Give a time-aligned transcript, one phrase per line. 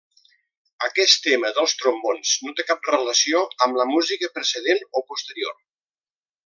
[0.85, 5.59] Aquest tema dels trombons no té cap relació amb la música precedent o posterior.